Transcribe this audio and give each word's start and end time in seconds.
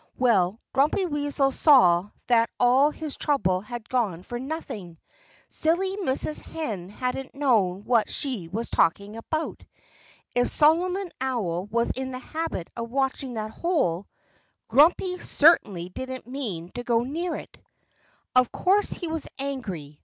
Well, 0.17 0.59
Grumpy 0.73 1.05
Weasel 1.05 1.51
saw 1.51 2.09
that 2.25 2.49
all 2.59 2.89
his 2.89 3.15
trouble 3.15 3.61
had 3.61 3.87
gone 3.87 4.23
for 4.23 4.39
nothing. 4.39 4.97
Silly 5.47 5.95
Mrs. 5.97 6.41
Hen 6.41 6.89
hadn't 6.89 7.35
known 7.35 7.83
what 7.83 8.09
she 8.09 8.47
was 8.47 8.67
talking 8.71 9.15
about. 9.15 9.63
If 10.33 10.47
Solomon 10.49 11.11
Owl 11.21 11.65
was 11.67 11.91
in 11.91 12.09
the 12.09 12.17
habit 12.17 12.67
of 12.75 12.89
watching 12.89 13.35
that 13.35 13.51
hole 13.51 14.07
Grumpy 14.69 15.19
certainly 15.19 15.89
didn't 15.89 16.25
mean 16.25 16.69
to 16.73 16.83
go 16.83 17.03
near 17.03 17.35
it. 17.35 17.59
Of 18.35 18.51
course 18.51 18.89
he 18.91 19.07
was 19.07 19.27
angry. 19.37 19.99